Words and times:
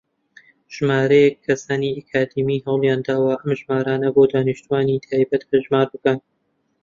ژمارەیەک 0.75 1.35
کەسانی 1.45 1.95
ئەکادیمی 1.97 2.63
هەوڵیانداوە 2.65 3.33
ئەم 3.39 3.49
ژمارانە 3.59 4.09
بۆ 4.15 4.23
دانیشتووانی 4.33 5.03
تایبەت 5.07 5.43
هەژمار 5.51 5.87
بکەن. 5.93 6.17